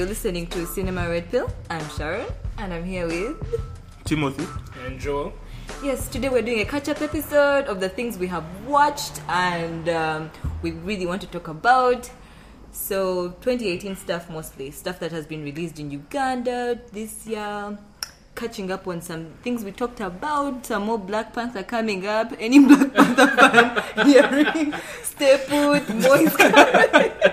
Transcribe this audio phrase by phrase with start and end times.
[0.00, 1.52] You're listening to Cinema Red Pill.
[1.68, 2.26] I'm Sharon,
[2.56, 3.36] and I'm here with.
[4.04, 4.46] Timothy.
[4.86, 5.34] And Joel.
[5.84, 9.90] Yes, today we're doing a catch up episode of the things we have watched and
[9.90, 10.30] um,
[10.62, 12.10] we really want to talk about.
[12.72, 17.76] So, 2018 stuff mostly, stuff that has been released in Uganda this year.
[18.34, 20.64] Catching up on some things we talked about.
[20.64, 22.32] Some more Black Panther coming up.
[22.38, 24.74] Any Black Panther fan hearing?
[25.02, 25.94] Stay put.
[25.94, 27.12] More is coming.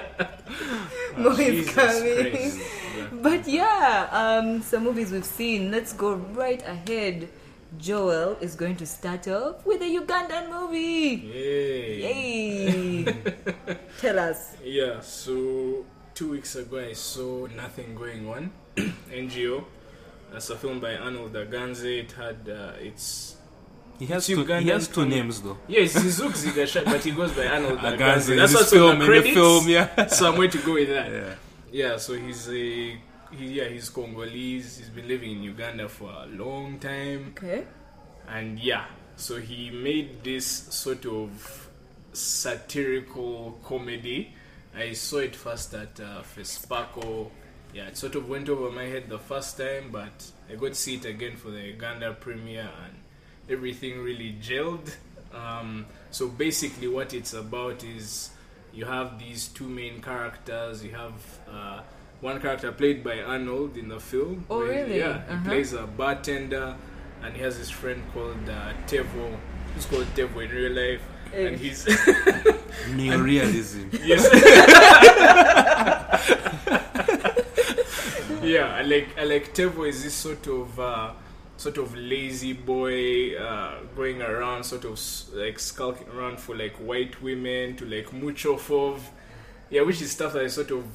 [1.17, 2.61] Is Jesus coming.
[3.21, 5.71] But yeah, um, some movies we've seen.
[5.71, 7.29] Let's go right ahead.
[7.77, 11.15] Joel is going to start off with a Ugandan movie.
[11.25, 12.01] Yay.
[12.01, 13.15] Yay!
[13.99, 14.55] Tell us.
[14.63, 18.51] Yeah, so two weeks ago I saw Nothing Going On,
[19.11, 19.65] NGO.
[20.31, 21.99] That's a film by Arnold Aganze.
[22.03, 23.36] It had uh, its.
[23.99, 25.09] He has, It's two, he Ugandan has two film.
[25.09, 25.57] names though.
[25.67, 28.29] Yes, it's Zuk Zigasha, but he goes by Arnold Aganze Aganze.
[28.31, 29.33] in That's this what's film, on in the the credits.
[29.33, 30.07] film, yeah.
[30.07, 31.11] So I'm going to go with that.
[31.11, 31.35] yeah.
[31.71, 32.53] Yeah, so he's a.
[33.31, 34.77] He, yeah, he's Congolese.
[34.77, 37.33] He's been living in Uganda for a long time.
[37.37, 37.65] Okay.
[38.27, 38.85] And yeah,
[39.17, 41.67] so he made this sort of
[42.13, 44.33] satirical comedy.
[44.75, 47.29] I saw it first at uh, Fespaco.
[47.73, 50.75] Yeah, it sort of went over my head the first time, but I got to
[50.75, 52.95] see it again for the Uganda premiere, and
[53.49, 54.95] everything really gelled.
[55.33, 58.31] Um, so basically, what it's about is
[58.73, 60.83] you have these two main characters.
[60.83, 61.13] You have
[61.51, 61.81] uh,
[62.21, 64.45] one character played by Arnold in the film.
[64.49, 64.99] Oh, where- really?
[64.99, 65.43] Yeah, he Uh-huh.
[65.49, 66.75] plays a bartender,
[67.23, 69.35] and he has his friend called uh, Tevo.
[69.75, 71.01] He's called Tevo in real life,
[71.33, 71.47] Eh.
[71.47, 71.85] and he's
[72.97, 73.89] Neorealism.
[74.03, 74.23] yes.
[78.43, 81.11] yeah, I like I like Tevo is this sort of uh,
[81.57, 84.99] sort of lazy boy uh, going around, sort of
[85.33, 89.09] like skulking around for like white women to like mooch off of.
[89.69, 90.85] Yeah, which is stuff that I sort of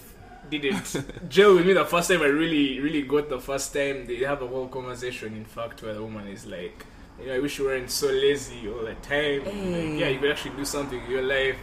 [0.49, 2.23] didn't gel with me the first time.
[2.23, 4.07] I really really got the first time.
[4.07, 6.87] They have a whole conversation, in fact, where the woman is like.
[7.21, 9.45] You know, I wish you weren't so lazy all the time.
[9.45, 11.57] Like, yeah, you could actually do something in your life.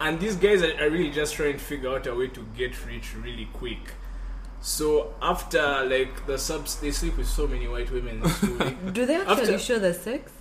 [0.00, 2.84] And these guys are, are really just trying to figure out a way to get
[2.86, 3.94] rich really quick.
[4.64, 8.76] So after like the subs, they sleep with so many white women in this movie.
[8.92, 10.32] Do they actually After- show the sex?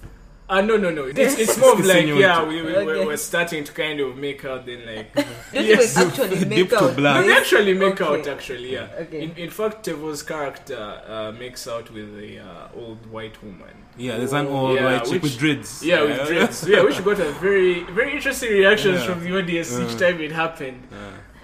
[0.50, 1.03] Ah no no no!
[1.23, 2.85] It's, it's more of like yeah, we, we Okay.
[2.85, 4.66] we're, we're starting to kind of make out.
[4.66, 5.13] Then like
[5.53, 5.95] Don't Yes.
[5.97, 6.95] actually make to out.
[6.97, 7.16] black.
[7.22, 8.19] no, they actually make Okay.
[8.19, 8.28] out.
[8.28, 8.88] Actually, yeah.
[9.03, 9.23] Okay.
[9.23, 13.73] In, in fact, Tevo's character uh, makes out with a uh, old white woman.
[13.97, 15.83] Yeah, there's an old Yeah, white chick which- with dreads.
[15.83, 16.67] Yeah, with dreads.
[16.67, 19.07] Yeah, which got a very very interesting reactions Yeah.
[19.07, 20.00] from the audience each Uh.
[20.06, 20.81] time it happened.
[20.91, 20.97] Yeah.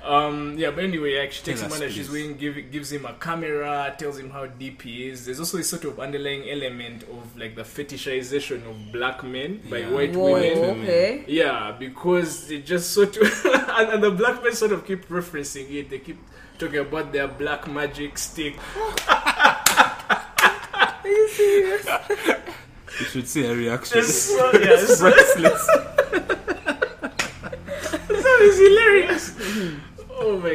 [0.09, 2.27] Um, yeah, but anyway, like, she takes Tell him us, under she's please.
[2.29, 5.25] wing, give, gives him a camera, tells him how deep he is.
[5.25, 9.77] There's also this sort of underlying element of like the fetishization of black men by
[9.79, 9.89] Yeah.
[9.91, 10.59] white Whoa, women.
[10.61, 10.81] women.
[10.85, 11.23] okay.
[11.27, 13.45] Yeah, because they just sort of
[13.77, 15.89] and, and the black men sort of keep referencing it.
[15.91, 16.17] They keep
[16.57, 18.55] talking about their black magic stick.
[19.07, 21.85] Are you serious?
[22.99, 23.99] You should see a reaction.
[23.99, 25.65] It's so, yeah, it's so, Priceless.
[28.07, 28.78] that is hilarious.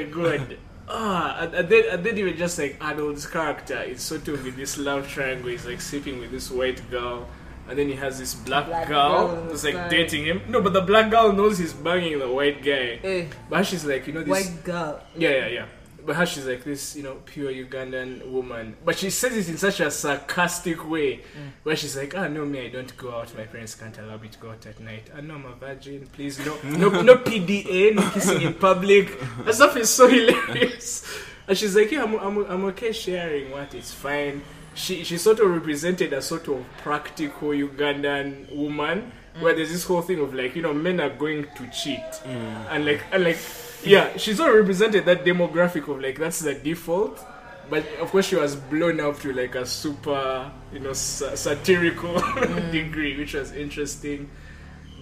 [0.06, 0.56] My god.
[0.86, 4.54] Ah, and, and then and then even just like Arnold's character is sort of in
[4.56, 5.48] this love triangle.
[5.48, 7.26] He's like sleeping with this white girl,
[7.68, 10.42] and then he has this black, Black girl girl who's like dating him.
[10.48, 13.00] No, but the black girl knows he's banging the white guy.
[13.02, 14.28] Eh, But she's like, you know, this.
[14.28, 15.00] white girl.
[15.16, 15.66] Yeah, yeah, yeah.
[16.04, 18.76] But how she's like this, you know, pure Ugandan woman.
[18.84, 21.50] But she says it in such a sarcastic way, mm.
[21.62, 23.36] where she's like, "Ah, no, me, I don't go out.
[23.36, 25.10] My parents can't allow me to go out at night.
[25.12, 26.06] Ah, I know I'm a virgin.
[26.12, 29.18] Please, no, no, no PDA, no kissing in public.
[29.44, 31.06] That stuff is so hilarious."
[31.46, 33.50] And she's like, "Yeah, I'm, I'm, I'm okay sharing.
[33.50, 33.74] What?
[33.74, 34.42] It's fine."
[34.74, 39.56] She she sort of represented a sort of practical Ugandan woman, where mm.
[39.56, 42.66] there's this whole thing of like, you know, men are going to cheat, mm.
[42.70, 43.36] and like and like
[43.86, 47.24] yeah, she sort of represented that demographic of like that's the default.
[47.70, 52.20] But of course, she was blown up to like a super, you know, sa- satirical
[52.70, 54.28] degree, which was interesting.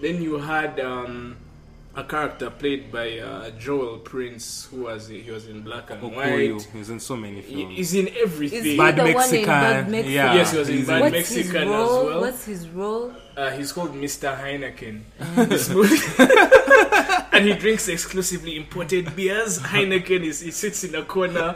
[0.01, 1.37] Then you had um,
[1.95, 6.15] a character played by uh, Joel Prince, who was he was in black and Okuyu.
[6.55, 6.67] white.
[6.73, 7.77] He's in so many He- films.
[7.77, 8.63] He's in Is everything.
[8.63, 9.45] he Bad the one in Mexican.
[9.47, 10.11] Bad Mexican?
[10.11, 10.33] Yeah.
[10.33, 11.99] Yes, he was in he's Bad What's Mexican his role?
[11.99, 12.21] as well.
[12.21, 13.13] What's his role?
[13.37, 14.37] Uh, he's called Mr.
[14.37, 15.01] Heineken.
[15.49, 15.97] This movie.
[17.31, 19.59] and he drinks exclusively imported beers.
[19.59, 21.55] Heineken is he sits in a corner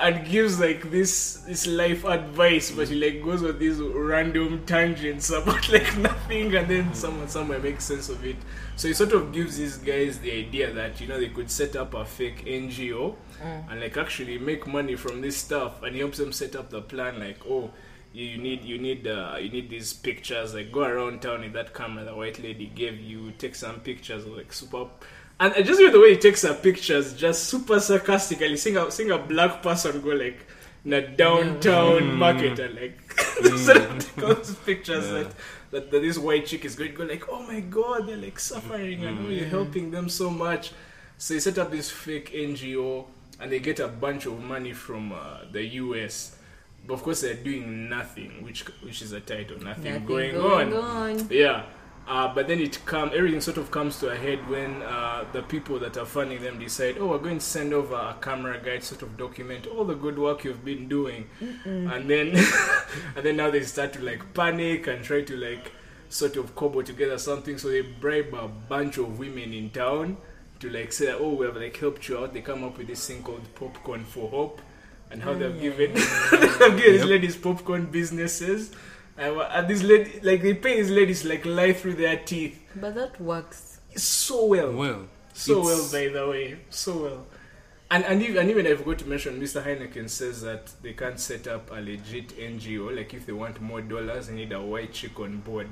[0.00, 5.30] and gives like this this life advice, but he like goes on these random tangents
[5.30, 8.36] about like nothing, and then someone somewhere makes sense of it.
[8.76, 11.74] So he sort of gives these guys the idea that you know they could set
[11.74, 13.16] up a fake NGO
[13.70, 16.80] and like actually make money from this stuff, and he helps them set up the
[16.80, 17.18] plan.
[17.18, 17.70] Like, oh,
[18.12, 20.54] you, you need you need uh, you need these pictures.
[20.54, 23.32] Like, go around town with that camera the white lady gave you.
[23.32, 24.86] Take some pictures of like super
[25.40, 28.90] And I just hear the way he takes her pictures, just super sarcastically, seeing a,
[28.90, 30.46] seeing a black person go like
[30.84, 32.14] in a downtown mm.
[32.16, 33.58] market and like mm.
[33.58, 35.12] sort of take all these pictures Yeah.
[35.12, 35.34] that,
[35.70, 38.40] that, that this white chick is going to go like, oh my god, they're like
[38.40, 39.50] suffering and oh, you're mm.
[39.50, 40.72] helping them so much.
[41.18, 43.06] So they set up this fake NGO
[43.40, 46.36] and they get a bunch of money from uh, the US.
[46.86, 50.72] But of course, they're doing nothing, which which is a title, nothing, Nothing going, going
[50.72, 51.18] on.
[51.18, 51.28] on.
[51.30, 51.64] Yeah.
[52.08, 55.42] Uh, but then it come everything sort of comes to a head when uh, the
[55.42, 58.78] people that are funding them decide, oh, we're going to send over a camera guy
[58.78, 61.28] to sort of document all the good work you've been doing,
[61.64, 62.28] and then
[63.16, 65.70] and then now they start to like panic and try to like
[66.08, 67.58] sort of cobble together something.
[67.58, 70.16] So they bribe a bunch of women in town
[70.60, 72.32] to like say, oh, we have like helped you out.
[72.32, 74.62] They come up with this thing called popcorn for hope,
[75.10, 78.70] and how they've given they've given these ladies popcorn businesses.
[79.18, 82.94] And, and these lady, like they pay these ladies like life through their teeth But
[82.94, 83.80] that works.
[83.96, 87.26] so well, Well, so it's- well by the way, so well.
[87.90, 89.64] And and even, and even I forgot to mention, Mr.
[89.64, 92.94] Heineken says that they can't set up a legit NGO.
[92.94, 95.68] Like if they want more dollars, they need a white chick on board.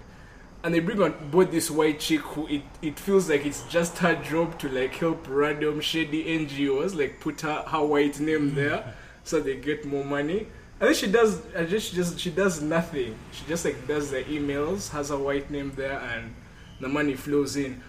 [0.64, 3.98] And they bring on board this white chick who it, it feels like it's just
[3.98, 8.54] her job to like help random shady NGOs, like put her, her white name mm.
[8.54, 10.46] there so they get more money.
[10.80, 11.40] I think she does.
[11.56, 13.16] I just she just she does nothing.
[13.32, 16.34] She just like does the emails, has a white name there, and
[16.80, 17.80] the money flows in,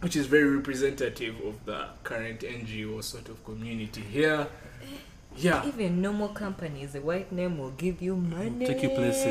[0.00, 4.48] which is very representative of the current NGO sort of community here.
[5.36, 8.66] Yeah, Even normal companies, a white name will give you money.
[8.66, 9.24] Take you places.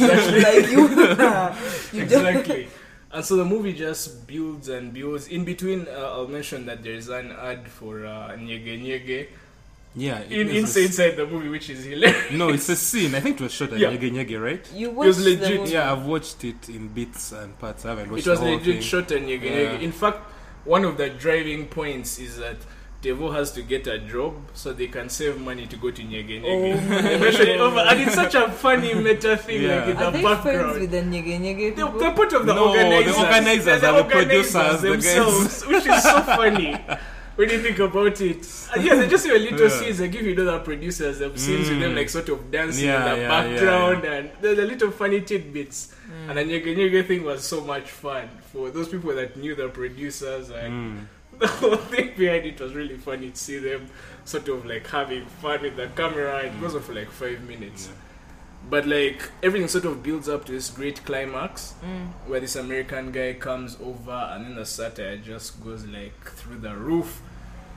[0.00, 0.40] Exactly.
[0.48, 0.88] like you,
[1.98, 2.68] you exactly.
[3.12, 5.28] And so the movie just builds and builds.
[5.28, 9.28] In between, uh, I'll mention that there is an ad for uh, Nyege Nyege
[9.94, 10.20] yeah.
[10.22, 12.32] in, is inside, a- inside the movie, which is hilarious.
[12.32, 13.14] No, it's a scene.
[13.14, 13.90] I think it was shot at Yeah.
[13.90, 14.72] Nyege Nyege, right?
[14.74, 15.72] You was watched legit, the movie.
[15.72, 17.84] Yeah, I've watched it in bits and parts.
[17.84, 18.82] I haven't watched It was the whole legit thing.
[18.82, 19.50] shot and Nyege Yeah.
[19.50, 19.82] Nyege.
[19.82, 20.18] In fact,
[20.64, 22.56] one of the driving points is that
[23.02, 26.40] Devo has to get a job so they can save money to go to Nyege
[26.40, 26.44] Nyege.
[26.46, 29.80] Oh They mention it over, and it's such a funny meta thing, Yeah.
[29.80, 31.98] like in Are the they friends with the nyege nyege They're, people?
[31.98, 33.18] they're part of the No, the organizers.
[33.18, 34.52] organizers the are the organizers producers,
[34.82, 35.04] the guys.
[35.04, 36.78] themselves, which is so funny
[37.36, 38.46] when you think about it.
[38.74, 39.68] And yeah, they just have a little Yeah.
[39.68, 39.98] scenes.
[39.98, 41.18] They give you know the producers.
[41.18, 41.96] They have scenes with them Mm.
[41.96, 45.94] like sort of dancing Yeah, in the yeah, background, and there's a little funny tidbits.
[46.06, 46.28] Mm.
[46.30, 49.68] And the Nyege Nyege thing was so much fun for those people that knew the
[49.68, 51.06] producers and Mm.
[51.38, 53.86] the whole thing behind it was really funny to see them
[54.24, 56.38] sort of like having fun with the camera.
[56.44, 57.88] It goes on for like five minutes.
[58.70, 62.08] But like everything sort of builds up to this great climax Mm.
[62.28, 66.74] where this American guy comes over and then the satire just goes like through the
[66.74, 67.20] roof.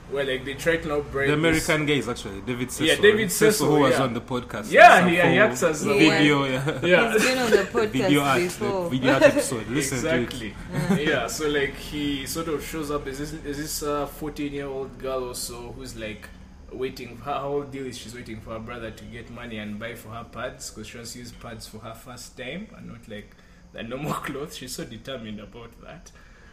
[0.08, 2.86] Where like they try to now bribe The this- American guy is actually David Cecil.
[2.86, 3.32] Yeah, David right?
[3.32, 4.02] Cecil, who was yeah.
[4.04, 4.70] on the podcast.
[4.70, 6.80] Yeah, Some he, he full acts as the video, yeah.
[6.84, 7.12] Yeah.
[7.12, 8.84] He's been on the podcast video art, before.
[8.84, 9.66] the video art episode.
[9.68, 10.54] Listen exactly.
[10.88, 11.08] to it.
[11.08, 13.02] yeah, so like he sort of shows up.
[13.04, 16.28] There's this, there's this uh, 14 year old girl or so who's like
[16.72, 17.16] waiting.
[17.16, 19.94] For her whole deal is she's waiting for her brother to get money and buy
[19.94, 23.08] for her pads because she wants to use pads for her first time and not
[23.08, 23.34] like
[23.72, 24.56] the normal clothes.
[24.56, 26.10] She's so determined about that.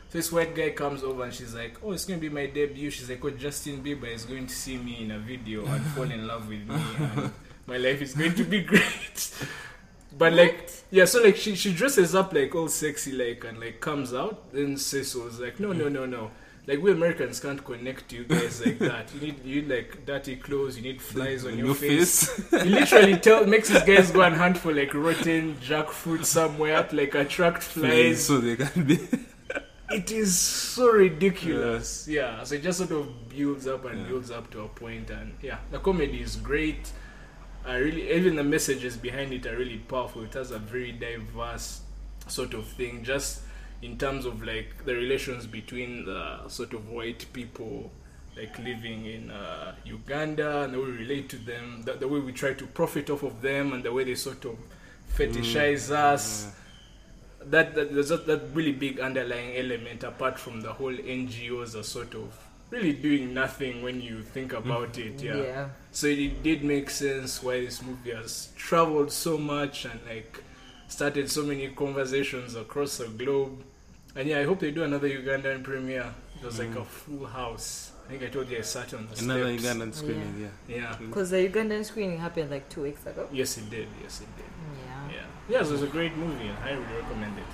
[0.09, 2.91] So this white guy comes over and she's like, "Oh, it's gonna be my debut."
[2.91, 6.03] She's like, "Oh, Justin Bieber is going to see me in a video and fall
[6.03, 7.31] in love with me, and
[7.65, 9.33] my life is going to be great."
[10.15, 13.79] But like, yeah, so like she she dresses up like all sexy like and like
[13.81, 14.53] comes out.
[14.53, 16.31] Then Cecil was like, no no no no,
[16.65, 19.13] like we Americans can't connect to you guys like that.
[19.13, 20.77] You need you need like dirty clothes.
[20.77, 22.29] You need flies on your, your face.
[22.29, 22.63] face.
[22.63, 26.95] he literally tell makes his guys go and hunt for like rotten jackfruit somewhere to
[26.95, 28.25] like attract flies.
[28.25, 28.99] so they can be.
[29.89, 32.07] It is so ridiculous.
[32.07, 34.07] Yeah, so it just sort of builds up and Yeah.
[34.07, 36.91] builds up to a point, and yeah, the comedy is great.
[37.65, 40.23] I really, even the messages behind it are really powerful.
[40.23, 41.81] It has a very diverse
[42.27, 43.41] sort of thing, just
[43.83, 47.91] in terms of like the relations between the sort of white people
[48.35, 52.19] like living in uh, Uganda and the way we relate to them, the, the way
[52.19, 54.57] we try to profit off of them, and the way they sort of
[55.15, 56.51] fetishize us
[57.45, 61.83] that, that there's that, that really big underlying element apart from the whole NGOs are
[61.83, 62.33] sort of
[62.69, 65.21] really doing nothing when you think about it.
[65.21, 65.35] Yeah.
[65.37, 65.69] Yeah.
[65.91, 70.43] So it did make sense why this movie has traveled so much and like
[70.87, 73.63] started so many conversations across the globe.
[74.15, 76.13] And yeah, I hope they do another Ugandan premiere.
[76.39, 77.91] It was like a full house.
[78.05, 79.75] I think I told you I sat on the Another steps.
[79.75, 80.75] Ugandan screening, yeah.
[80.75, 80.95] Yeah.
[80.99, 83.27] Because the Ugandan screening happened like two weeks ago.
[83.31, 83.87] Yes, it did.
[84.01, 84.45] Yes, it did.
[84.85, 85.15] Yeah.
[85.49, 85.57] Yeah.
[85.59, 86.47] Yeah, so it's a great movie.
[86.47, 87.45] and I highly recommend it.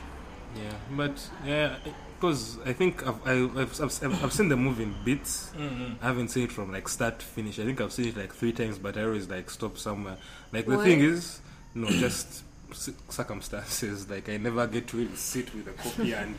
[0.55, 1.75] Yeah, but yeah,
[2.19, 5.51] because I think I've, I, I've, I've, I've seen the movie in bits.
[5.55, 6.03] Mm-hmm.
[6.03, 7.59] I haven't seen it from like start to finish.
[7.59, 10.17] I think I've seen it like three times, but I always like stop somewhere.
[10.51, 10.83] Like the Why?
[10.85, 11.39] thing is,
[11.75, 14.09] no, just c- circumstances.
[14.09, 16.35] Like I never get to really sit with a copy and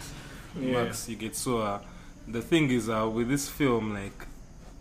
[0.59, 0.85] Yeah.
[0.85, 1.09] Max.
[1.09, 1.81] You get so uh,
[2.27, 4.27] the thing is, uh, with this film, like,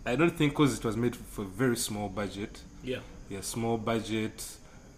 [0.06, 2.60] I don't think because it was made for very small budget.
[2.82, 2.98] Yeah.
[3.28, 4.44] Yeah, small budget.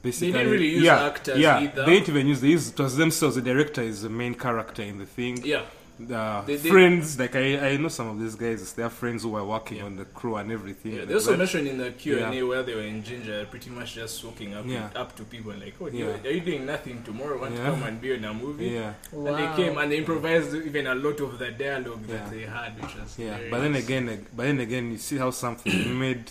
[0.02, 1.84] Basically, they didn't really use yeah, actors yeah, either.
[1.84, 2.40] They didn't even use.
[2.40, 3.36] They used, it was themselves.
[3.36, 5.44] The director is the main character in the thing.
[5.44, 5.62] Yeah.
[6.10, 7.18] Uh, They- they- friends.
[7.18, 8.60] Like I, I know some of these guys.
[8.62, 9.84] It's their friends who were working Yeah.
[9.84, 10.92] on the crew and everything.
[10.92, 11.38] Yeah, like they also that.
[11.38, 12.42] mentioned in the Q and A Yeah.
[12.42, 14.88] where they were in Jinja, pretty much just walking up Yeah.
[14.96, 16.06] up to people and like, "Oh, Yeah.
[16.24, 17.38] are you doing nothing tomorrow?
[17.40, 17.64] Want Yeah.
[17.66, 19.36] to come and be in a movie?" Yeah, And Wow.
[19.56, 22.16] they came and they improvised even a lot of the dialogue Yeah.
[22.16, 23.26] that they had, which was yeah.
[23.26, 23.50] hilarious.
[23.50, 26.24] But then again, like, but then again, you see how something made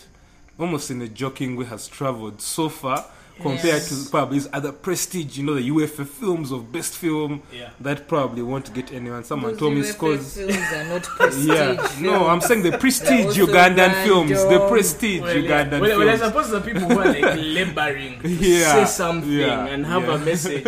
[0.59, 3.05] almost in a joking way has traveled so far
[3.41, 4.05] compared Yes.
[4.05, 5.37] to probably his other prestige.
[5.37, 9.23] You know, the UFA films of best film yeah, that probably won't get anyone.
[9.23, 11.47] Someone Those told me it's UFA films are not prestige.
[11.47, 12.27] Yeah, no.
[12.27, 15.65] I'm saying the prestige also Ugandan films, the prestige well, yeah.
[15.65, 16.21] Ugandan well, well, I films.
[16.33, 20.15] suppose the people who are like laboring to Yeah, say something yeah, and have yeah.
[20.15, 20.65] a message,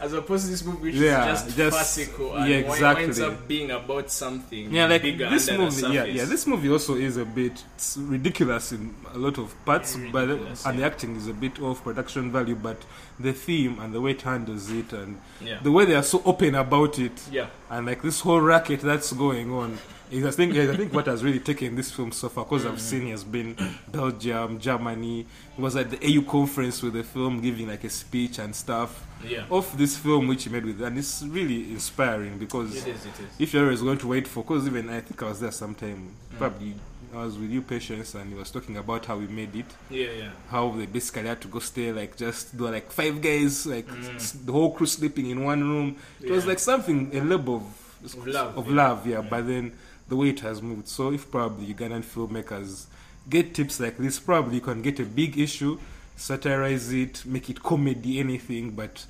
[0.00, 3.04] as opposed to this movie which Yeah, is just, just- farcical and yeah, wi- exactly.
[3.04, 5.80] winds up being about something Yeah, like bigger this under movie.
[5.80, 6.16] the Yeah, surface.
[6.16, 7.62] yeah, this movie also is a bit
[7.96, 11.84] ridiculous in a lot of parts, but Ridiculous, and the acting is a bit off
[11.96, 12.54] production value.
[12.54, 12.82] But
[13.18, 16.22] the theme and the way it handles it and yeah, the way they are so
[16.24, 19.78] open about it yeah, and like this whole racket that's going on.
[20.08, 22.74] Is I think I think what has really taken this film so far because I've
[22.74, 22.78] mm.
[22.78, 23.56] seen has been
[23.90, 25.26] Belgium, Germany.
[25.56, 29.04] He was at the AU conference with the film, giving like a speech and stuff
[29.24, 29.46] yeah.
[29.50, 33.18] of this film which he made with, and it's really inspiring because It is, it
[33.18, 33.26] is.
[33.40, 36.14] if you're always going to wait for, because even I think I was there sometime,
[36.32, 36.38] mm.
[36.38, 36.76] probably
[37.16, 40.08] I was with you, Patience, and he was talking about how we made it, Yeah,
[40.18, 40.30] yeah.
[40.50, 44.44] how they basically had to go stay like just do like five guys, like Mm.
[44.46, 45.96] the whole crew sleeping in one room.
[46.20, 48.74] It was like something a level of, Of love, of yeah.
[48.74, 49.14] love, yeah.
[49.22, 49.28] Yeah.
[49.30, 49.72] But then
[50.08, 52.86] the way it has moved, so if probably Ugandan filmmakers
[53.30, 55.78] get tips like this, probably you can get a big issue,
[56.16, 59.06] satirize it, make it comedy, anything, but.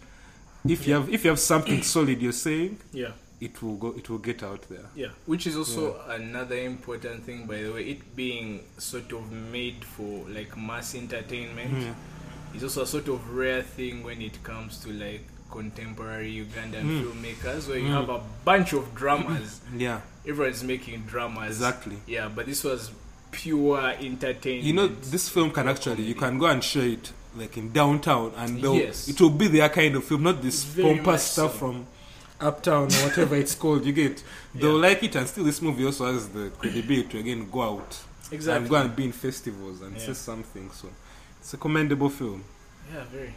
[0.69, 3.13] If you have if you have something solid, you're saying Yeah.
[3.41, 4.87] It will go it will get out there.
[4.95, 7.85] Yeah, which is also another important thing, by the way.
[7.91, 11.95] It being sort of made for like mass entertainment Mm.
[12.57, 17.03] is also a sort of rare thing when it comes to like contemporary Ugandan Mm.
[17.05, 18.01] filmmakers, where you Mm.
[18.01, 19.61] have a bunch of dramas.
[19.77, 21.49] Yeah, Everyone's making dramas.
[21.57, 21.97] exactly.
[22.07, 22.91] Yeah, but this was
[23.33, 24.65] pure entertainment.
[24.65, 28.33] You know, this film can actually you can go and show it like in downtown,
[28.37, 29.09] and Yes.
[29.09, 31.59] it will be their kind of film, not this Very pompous stuff so.
[31.59, 31.87] from
[32.41, 33.85] Uptown or whatever it's called.
[33.85, 34.23] You get
[34.55, 37.99] they'll like it, and still this movie also has the credibility to again go out
[38.31, 40.07] and go and be in festivals and Yeah.
[40.07, 40.71] say something.
[40.73, 40.89] So
[41.41, 42.45] it's a commendable film.
[42.93, 43.35] Yeah, very.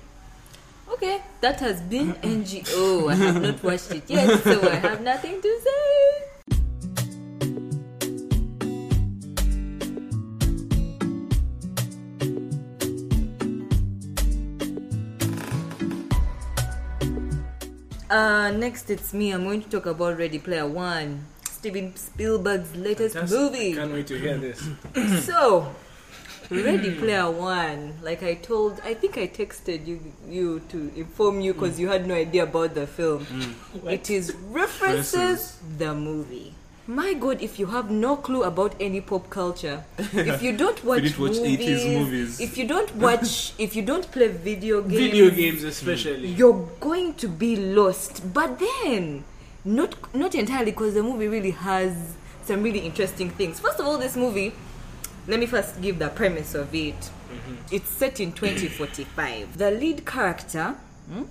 [0.92, 3.12] Okay, that has been NGO.
[3.12, 6.24] I have not watched it yet, so I have nothing to say.
[18.10, 19.32] Uh, next it's me.
[19.32, 23.40] I'm going to talk about Ready Player One, Steven Spielberg's latest Fantastic.
[23.40, 23.74] movie.
[23.74, 24.68] Can't wait to hear this.
[25.26, 25.76] So,
[26.50, 31.54] Ready Player One, like I told, I think I texted you you to inform you
[31.54, 33.28] because you had no idea about the film.
[33.86, 35.60] It is references References.
[35.78, 36.56] the movie.
[36.90, 41.04] My God, if you have no clue about any pop culture, if you don't watch,
[41.04, 42.40] didn't watch movies, 80s movies.
[42.40, 46.30] if you don't watch, if you don't play video games, Video games, especially.
[46.30, 48.34] you're going to be lost.
[48.34, 49.24] But then,
[49.64, 52.16] not not entirely, because the movie really has
[52.46, 53.60] some really interesting things.
[53.60, 54.52] First of all, this movie,
[55.28, 57.12] let me first give the premise of it.
[57.72, 59.60] It's set in 2045.
[59.60, 60.76] The lead character
[61.08, 61.26] hmm,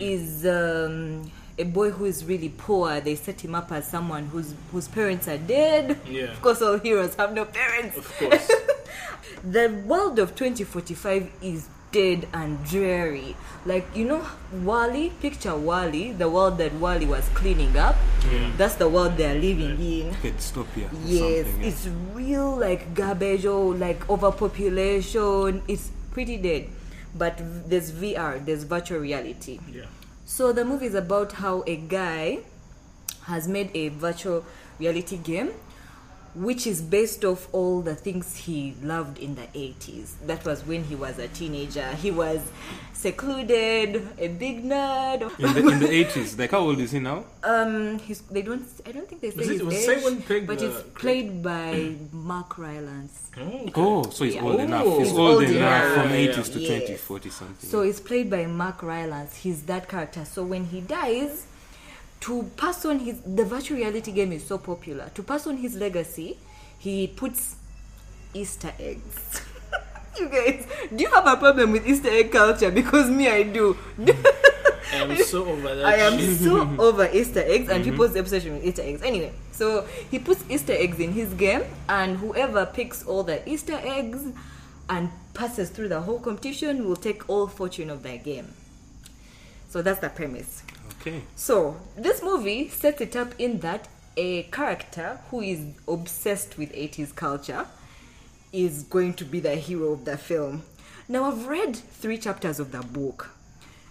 [0.00, 3.00] is um, a boy who is really poor.
[3.00, 5.98] They set him up as someone whose whose parents are dead.
[6.08, 6.24] Yeah.
[6.24, 7.96] Of course, all heroes have no parents.
[7.96, 8.50] Of course.
[9.44, 13.36] the world of 2045 is dead and dreary.
[13.64, 17.94] Like, you know, WALL-E, picture WALL-E, the world that WALL-E was cleaning up.
[18.30, 18.50] Yeah.
[18.56, 20.10] That's the world they're living in.
[20.18, 20.90] Okay, dystopia.
[21.04, 21.66] Yes, yeah.
[21.66, 25.62] it's real like garbage or like overpopulation.
[25.68, 26.68] It's pretty dead.
[27.14, 27.38] But
[27.70, 29.60] there's VR, there's virtual reality.
[29.70, 29.86] yeah.
[30.26, 32.40] So the movie is about how a guy
[33.24, 34.44] has made a virtual
[34.78, 35.52] reality game
[36.34, 40.10] which is based off all the things he loved in the 80s.
[40.26, 41.88] That was when he was a teenager.
[41.94, 42.40] He was
[42.92, 45.20] secluded, a big nerd.
[45.38, 46.38] in the in the eighties.
[46.38, 47.24] Like how old is he now?
[47.42, 48.66] Um, he's, they don't.
[48.86, 51.42] I don't think they say Was it- his was age, Simon Pegg but it's played
[51.42, 53.30] by Mark Rylance.
[53.36, 54.42] Oh, Oh, so he's Yeah.
[54.42, 54.84] old enough.
[54.86, 55.94] He's He's old, old enough enough.
[55.94, 56.54] from Yeah, eighties yeah.
[56.54, 56.84] to Yes.
[56.86, 57.70] 20, 40 something.
[57.70, 59.36] So it's played by Mark Rylance.
[59.36, 60.24] He's that character.
[60.24, 61.46] So when he dies,
[62.24, 65.10] to pass on his the virtual reality game is so popular.
[65.14, 66.38] To pass on his legacy,
[66.78, 67.56] he puts
[68.32, 69.42] Easter eggs.
[70.18, 72.70] you guys, do you have a problem with Easter egg culture?
[72.70, 73.76] Because me, I do.
[74.92, 78.64] Uh, am so over that I am so over Easter eggs and people's obsession with
[78.64, 79.02] Easter eggs.
[79.02, 83.80] Anyway, so he puts Easter eggs in his game, and whoever picks all the Easter
[83.82, 84.22] eggs
[84.88, 88.52] and passes through the whole competition will take all fortune of their game.
[89.68, 90.62] So that's the premise.
[91.06, 91.20] Okay.
[91.36, 97.14] So this movie sets it up in that a character who is obsessed with 80s
[97.14, 97.66] culture
[98.54, 100.62] is going to be the hero of the film.
[101.06, 103.30] Now I've read three chapters of the book.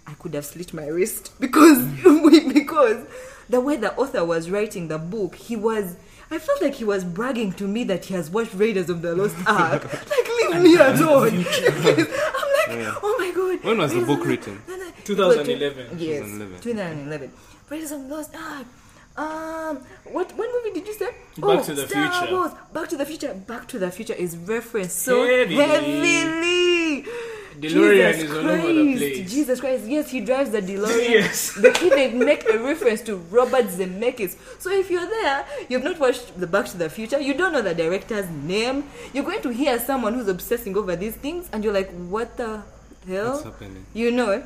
[0.08, 1.78] I could have slit my wrist because
[2.52, 3.06] because
[3.48, 5.96] the way the author was writing the book, he was
[6.32, 9.14] I felt like he was bragging to me that he has watched Raiders of the
[9.14, 9.84] Lost Ark.
[9.84, 11.28] like leave me alone.
[11.28, 13.62] I'm like, oh my god.
[13.64, 14.60] When was the book written?
[15.04, 15.98] 2011.
[15.98, 16.60] Yes, 2011.
[16.60, 17.32] 2011.
[17.70, 18.66] Raiders of the Lost Ark.
[19.16, 19.78] Um,
[20.12, 21.10] what what movie did you say?
[21.38, 22.34] Back to the Star Future.
[22.34, 22.52] Wars.
[22.72, 23.32] Back to the Future.
[23.34, 25.54] Back to the Future is referenced so Heavily.
[25.56, 27.04] heavily.
[27.60, 28.98] DeLorean Jesus is all over the Christ.
[28.98, 29.30] place.
[29.32, 29.84] Jesus Christ!
[29.86, 31.08] Yes, he drives the DeLorean.
[31.18, 31.52] Yes.
[31.54, 34.34] They even make a reference to Robert Zemeckis.
[34.58, 37.62] So if you're there, you've not watched the Back to the Future, you don't know
[37.62, 38.82] the director's name.
[39.12, 42.64] You're going to hear someone who's obsessing over these things, and you're like, "What the
[43.06, 43.86] hell?" What's happening?
[43.94, 44.44] You know it.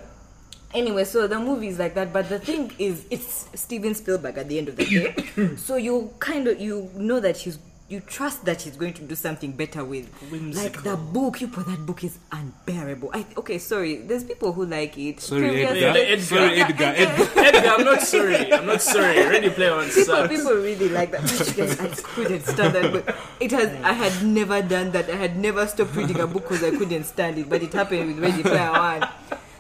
[0.75, 4.49] Anyway, so the movie is like that, but the thing is, it's Steven Spielberg at
[4.49, 5.57] the end of the day.
[5.57, 7.59] so you kind of you know that he's
[7.89, 10.11] you trust that he's going to do something better with
[10.55, 11.41] like the book.
[11.41, 13.11] You put that book is unbearable.
[13.15, 13.97] I okay, sorry.
[13.97, 15.21] There's people who like it.
[15.21, 15.81] Sorry, Previous- Edgar.
[15.81, 16.23] Yeah, Edgar.
[16.23, 16.85] Sorry, Edgar.
[16.85, 17.29] Edgar.
[17.41, 18.53] Edgar, I'm not sorry.
[18.53, 19.17] I'm not sorry.
[19.27, 20.29] Ready Player One People, sucks.
[20.37, 21.23] people really like that.
[21.23, 23.17] But you I couldn't stand that book.
[23.41, 23.71] It has.
[23.83, 25.09] I had never done that.
[25.09, 27.49] I had never stopped reading a book because I couldn't stand it.
[27.49, 29.09] But it happened with Ready Player One.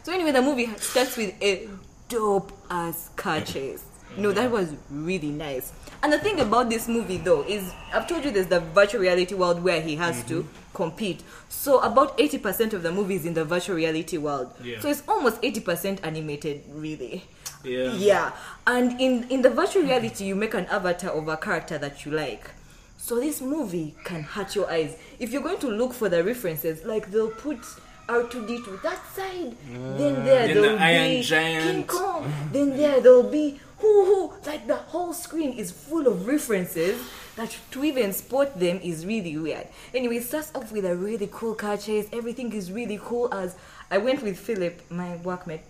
[0.08, 1.68] So anyway, the movie starts with a
[2.08, 3.84] dope ass car chase.
[4.16, 5.70] No, that was really nice.
[6.02, 9.34] And the thing about this movie, though, is I've told you there's the virtual reality
[9.34, 10.72] world where he has to mm-hmm.
[10.72, 11.22] compete.
[11.50, 14.50] So about 80% of the movie is in the virtual reality world.
[14.64, 14.80] Yeah.
[14.80, 17.24] So it's almost 80% animated, really.
[17.62, 17.92] Yeah.
[17.92, 18.32] Yeah,
[18.66, 22.12] and in in the virtual reality, you make an avatar of a character that you
[22.12, 22.50] like.
[22.96, 26.82] So this movie can hurt your eyes if you're going to look for the references.
[26.86, 27.58] Like they'll put
[28.08, 29.96] R2D2 that side, ah.
[29.96, 31.64] then there Then there'll the be Giant.
[31.64, 34.32] King Kong, then there there'll be who who.
[34.46, 37.00] Like the whole screen is full of references.
[37.36, 39.68] That to even spot them is really weird.
[39.94, 42.08] Anyway, it starts off with a really cool car chase.
[42.12, 43.32] Everything is really cool.
[43.32, 43.54] As
[43.90, 45.60] I went with Philip, my workmate,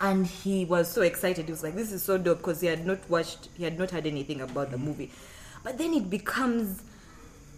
[0.00, 1.46] and he was so excited.
[1.46, 3.90] He was like, "This is so dope" because he had not watched, he had not
[3.90, 4.84] heard anything about the mm.
[4.84, 5.10] movie.
[5.64, 6.82] But then it becomes,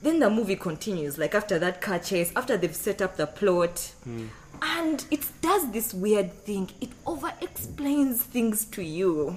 [0.06, 1.18] then the movie continues.
[1.18, 3.92] Like after that car chase, after they've set up the plot,
[4.62, 6.70] and it does this weird thing.
[6.80, 9.36] It over explains things to you.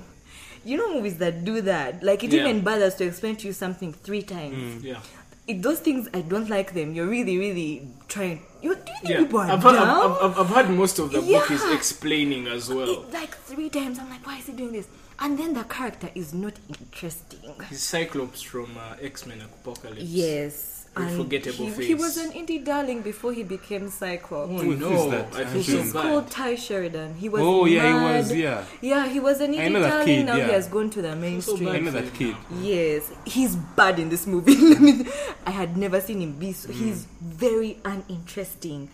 [0.66, 2.04] You know movies that do that.
[2.04, 2.42] Like it Yeah.
[2.42, 4.56] even bothers to explain to you something three times.
[4.56, 4.84] Mm.
[4.84, 5.00] Yeah.
[5.48, 6.94] It, those things I don't like them.
[6.94, 8.42] You're really, really trying.
[8.62, 9.18] You do you think Yeah.
[9.20, 10.12] people are I've heard, dumb?
[10.12, 12.88] I've, I've, I've heard most of the book is explaining as well.
[13.04, 13.98] it, like three times.
[14.00, 14.88] I'm like, why is he doing this?
[15.22, 17.54] And then the character is not interesting.
[17.70, 20.02] He's Cyclops from uh, X Men Apocalypse.
[20.02, 20.76] Yes.
[20.96, 21.88] Unforgettable he, face.
[21.88, 24.50] he was an indie darling before he became Cyclops.
[24.52, 25.36] Oh Who- who's no, that?
[25.36, 26.02] I I feel think- so He's bad.
[26.02, 27.14] called Tye Sheridan.
[27.16, 28.66] He was Oh, yeah, he was, yeah.
[28.82, 30.06] Yeah, he was an I indie know that darling.
[30.08, 31.58] kid, now he has gone to the mainstream.
[31.66, 32.36] So I know that kid.
[32.60, 35.06] Yes, he's bad in this movie.
[35.46, 36.72] I had never seen him be so.
[36.74, 38.90] He's very uninteresting.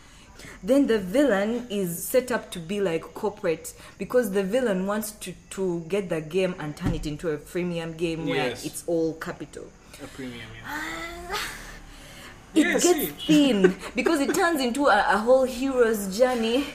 [0.63, 5.33] Then the villain is set up to be like corporate because the villain wants to,
[5.51, 9.65] to get the game and turn it into a freemium game where it's all capital.
[10.03, 10.81] A premium, Ah.
[11.29, 11.37] yeah.
[12.53, 13.05] It Yeah, gets see.
[13.51, 16.65] thin because it turns into a, a whole hero's journey.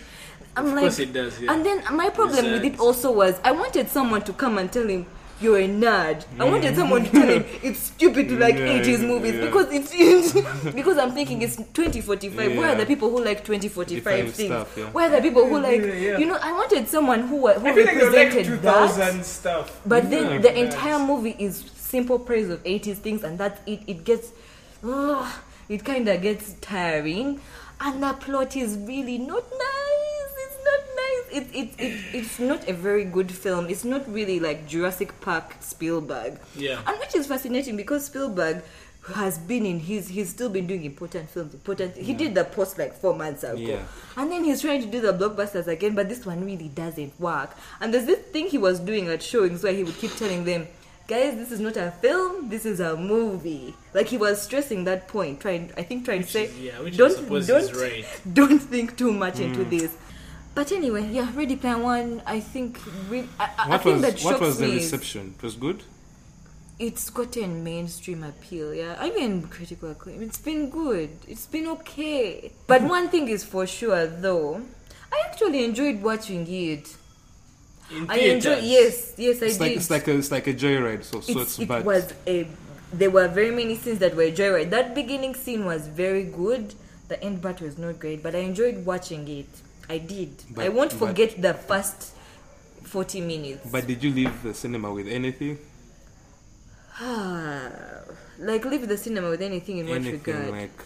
[0.57, 1.53] I'm Of like, course it does, yeah.
[1.53, 4.87] and then my problem with it also was I wanted someone to come and tell
[4.89, 5.07] him
[5.41, 6.25] you're a nerd.
[6.39, 8.57] I wanted someone to tell him it's stupid to like.
[8.57, 9.45] Yeah, 80s movies yeah.
[9.47, 10.33] because it's, it's
[10.75, 12.57] because I'm thinking it's 2045.
[12.57, 14.49] Where are the people who like 2045 Different things?
[14.49, 14.91] stuff, yeah.
[14.91, 16.19] Where are the people who like Yeah, yeah.
[16.19, 16.39] you know?
[16.43, 19.25] I wanted someone who who feel like represented that.
[19.25, 19.81] stuff.
[19.87, 20.39] But then Yeah.
[20.39, 23.81] the entire movie is simple praise of 80s things, and that's it.
[23.87, 24.33] It gets,
[24.85, 25.27] ugh,
[25.69, 27.41] it kind of gets tiring,
[27.81, 30.10] and the plot is really not nice.
[31.33, 31.55] It's not.
[31.55, 33.69] It, it, it, it's not a very good film.
[33.69, 36.39] It's not really like Jurassic Park Spielberg.
[36.57, 36.81] Yeah.
[36.87, 38.63] And which is fascinating because Spielberg
[39.15, 42.79] has been in his he's still been doing important films important he did the post
[42.79, 43.83] like four months ago Yeah.
[44.19, 47.57] and then he's trying to do the blockbusters again but this one really doesn't work
[47.81, 50.69] and there's this thing he was doing at showings where he would keep telling them
[51.09, 55.09] guys this is not a film this is a movie like he was stressing that
[55.09, 58.05] point trying i think trying to say is- yeah, don't don't is right.
[58.35, 59.97] don't think too much into this
[60.61, 64.21] but anyway yeah ready player one i think re- I, I, What think was that
[64.29, 65.25] what was the me is- reception?
[65.39, 65.81] It was good.
[66.89, 68.95] it's gotten mainstream appeal, yeah.
[69.07, 70.21] I mean critical acclaim.
[70.29, 71.11] It's been good.
[71.33, 72.53] It's been okay.
[72.73, 74.49] But one thing is for sure though,
[75.15, 76.85] I actually enjoyed watching it.
[77.97, 78.61] In I enjoyed.
[78.63, 78.71] theaters.
[78.77, 78.95] Yes,
[79.27, 79.65] yes, I It's did.
[79.67, 81.05] like it's like a it's like a joyride.
[81.11, 82.37] So so It's- it's, it was a.
[83.01, 84.71] There were very many scenes that were joyride.
[84.79, 86.65] That beginning scene was very good.
[87.13, 89.51] The end part was not great, but I enjoyed watching it.
[89.91, 90.31] I did.
[90.57, 92.15] I won't but- forget the first
[92.85, 93.69] forty minutes.
[93.71, 95.59] But did you leave the cinema with anything?
[97.01, 100.51] like leave the cinema with anything in what anything regard?
[100.51, 100.79] like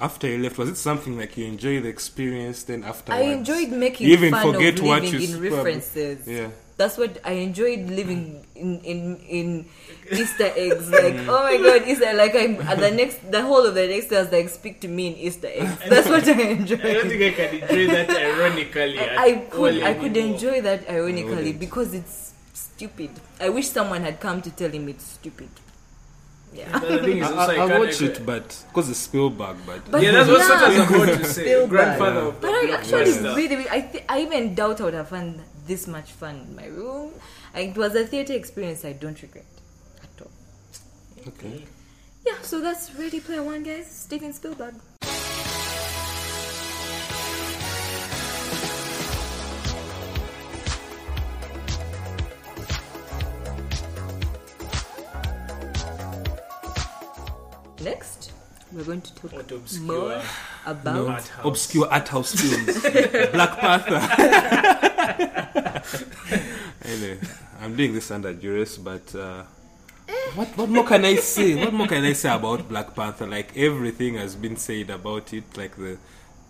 [0.00, 0.56] after you left?
[0.58, 2.62] Was it something like you enjoyed the experience?
[2.62, 6.26] Then after I enjoyed making you even fun forget of what living you in references.
[6.26, 6.50] Yeah.
[6.76, 9.66] That's what I enjoyed living in in in
[10.12, 10.90] Easter eggs.
[10.90, 11.28] Like mm.
[11.28, 12.12] oh my god, Easter!
[12.12, 14.80] Like I'm at the next the whole of the next day, I was like speak
[14.82, 15.76] to me in Easter eggs.
[15.88, 16.76] That's what I enjoy.
[16.76, 18.98] I don't think I can enjoy that ironically.
[18.98, 23.10] at I could all I could enjoy that ironically because it's stupid.
[23.40, 25.48] I wish someone had come to tell him it's stupid.
[26.54, 26.78] Yeah.
[26.78, 28.08] The thing is, I, also, I, I I'll watch agree.
[28.08, 30.60] it, but because it's Spielberg, but, But- yeah, that's what Yeah.
[30.60, 31.42] I was about to say.
[31.44, 31.70] Spielberg.
[31.70, 32.26] Grandfather Yeah.
[32.28, 33.36] of But I actually blockbuster.
[33.36, 36.54] really, really I, th- I even doubt I would have found this much fun in
[36.54, 37.12] my room.
[37.54, 39.61] I, it was a theater experience I don't regret at all.
[41.28, 41.64] Okay.
[42.26, 43.86] Yeah, so that's Ready Player One, guys.
[43.90, 44.74] Steven Spielberg.
[57.82, 58.30] Next,
[58.72, 60.22] we're going to talk obscure more
[60.64, 61.44] about No, art house.
[61.46, 62.80] obscure art house films,
[63.32, 63.98] Black Panther.
[66.84, 67.18] anyway,
[67.60, 69.42] I'm doing this under duress, but uh,
[70.34, 71.54] what what more can I say?
[71.54, 73.26] What more can I say about Black Panther?
[73.26, 75.56] Like everything has been said about it.
[75.56, 75.98] Like the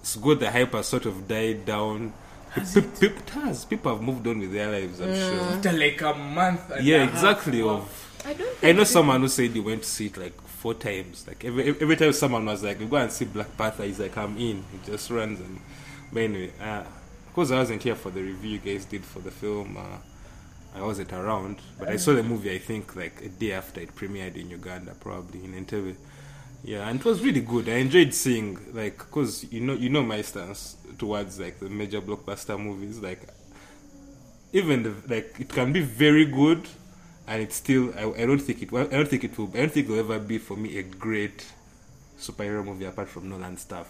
[0.01, 0.40] it's good.
[0.40, 2.12] The hype has sort of died down.
[2.55, 3.64] Pe- pe- it has.
[3.64, 5.01] People have moved on with their lives.
[5.01, 5.40] I'm sure.
[5.40, 6.70] After like a month.
[6.70, 7.61] And Yeah, a exactly.
[7.62, 10.40] of- Of I don't I know someone who said he went to see it like
[10.42, 11.25] four times.
[11.27, 14.16] Like every every time someone was like, "We go and see Black Panther," he's like,
[14.16, 15.61] "I'm in." He just runs and.
[16.12, 16.83] But anyway, uh,
[17.29, 19.96] because I wasn't here for the review you guys did for the film, uh,
[20.74, 21.58] I wasn't around.
[21.78, 22.00] But I mm.
[22.00, 22.52] saw the movie.
[22.52, 25.96] I think like a day after it premiered in Uganda, probably in Entebbe.
[26.64, 27.68] Yeah, and it was really good.
[27.68, 32.00] I enjoyed seeing like because you know you know my stance towards like the major
[32.00, 33.00] blockbuster movies.
[33.00, 33.28] Like
[34.52, 36.66] even the, like it can be very good,
[37.26, 39.72] and it's still I, I don't think it I don't think it will I don't
[39.72, 41.44] think there'll ever be for me a great
[42.18, 43.88] superhero movie apart from Nolan stuff.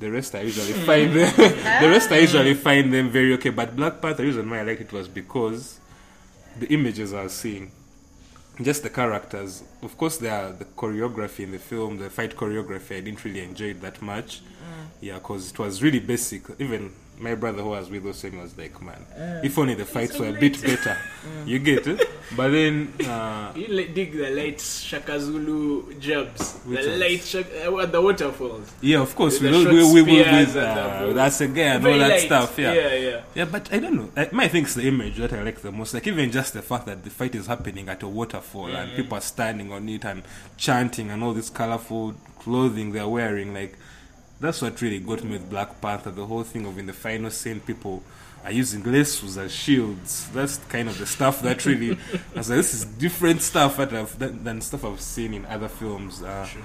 [0.00, 0.86] The rest I usually hmm.
[0.86, 2.20] find them, the rest I ah.
[2.20, 3.50] usually find them very okay.
[3.50, 5.80] But Black Panther, the reason why I liked it was because
[6.60, 7.70] the images I was seeing,
[8.60, 9.62] just the characters.
[9.82, 12.96] Of course, there are the choreography in the film, the fight choreography.
[12.96, 14.40] I didn't really enjoy it that much.
[14.40, 14.86] Mm.
[15.00, 16.42] Yeah, because it was really basic.
[16.58, 19.04] Even my brother who was with us and was like, "Man,
[19.44, 20.96] if only the fights were a bit better."
[21.46, 22.08] You get it?
[22.36, 26.54] But then, uh, You dig the light Shaka Zulu jabs.
[26.64, 27.00] Which the ones?
[27.00, 28.70] light Shaka, uh, at the waterfalls.
[28.80, 31.62] yeah, of course, With we the we we, we with and uh, that's a guy
[31.62, 32.20] and all that light.
[32.20, 32.58] stuff.
[32.58, 32.72] Yeah.
[32.74, 33.20] yeah, yeah.
[33.34, 34.10] Yeah, but I don't know.
[34.16, 35.94] I, my thing is the image that I like the most.
[35.94, 39.16] Like even just the fact that the fight is happening at a waterfall and people
[39.18, 40.22] are standing on it and
[40.56, 43.52] chanting and all this colorful clothing they're wearing.
[43.54, 43.76] Like
[44.40, 46.10] that's what really got me with Black Panther.
[46.10, 48.02] The whole thing of in the final scene, people
[48.44, 50.28] are using lassos as shields.
[50.32, 51.92] That's kind of the stuff that really.
[52.34, 55.44] I was like, this is different stuff that I've, than, than stuff I've seen in
[55.46, 56.22] other films.
[56.22, 56.62] Uh, Sure.